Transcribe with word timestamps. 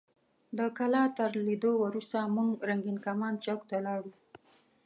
د 0.57 0.59
کلا 0.77 1.03
تر 1.17 1.31
لیدو 1.45 1.71
وروسته 1.85 2.17
موږ 2.35 2.49
رنګین 2.69 2.97
کمان 3.05 3.33
چوک 3.43 3.61
ته 3.69 3.77
لاړو. 3.85 4.11